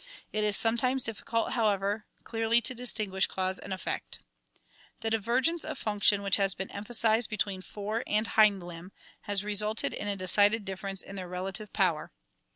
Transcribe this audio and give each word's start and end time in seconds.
It 0.33 0.43
is 0.43 0.57
sometimes 0.57 1.03
difficult, 1.03 1.51
however, 1.51 2.07
clearly 2.23 2.59
to 2.61 2.73
distinguish 2.73 3.27
cause 3.27 3.59
and 3.59 3.71
effect. 3.71 4.17
The 5.01 5.11
divergence 5.11 5.63
of 5.63 5.77
function 5.77 6.23
which 6.23 6.37
has 6.37 6.55
been 6.55 6.71
emphasized 6.71 7.29
between 7.29 7.61
fore 7.61 8.03
and 8.07 8.27
kind 8.29 8.63
limb 8.63 8.93
has 9.29 9.43
resulted 9.43 9.93
in 9.93 10.07
a 10.07 10.15
decided 10.15 10.65
difference 10.65 11.03
in 11.03 11.17
their 11.17 11.29
relative 11.29 11.71
power. 11.71 12.11